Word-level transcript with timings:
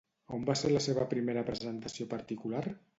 On 0.37 0.47
va 0.49 0.55
ser 0.61 0.71
la 0.71 0.81
seva 0.87 1.05
primera 1.13 1.47
presentació 1.53 2.11
particular? 2.19 2.69